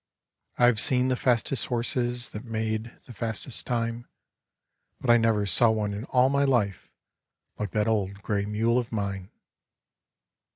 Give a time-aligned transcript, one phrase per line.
[0.57, 4.07] I have seen the fastest horses That made the fastest time,
[4.99, 6.89] But I never saw one in all my life
[7.59, 9.29] Like that old gray mule of mine.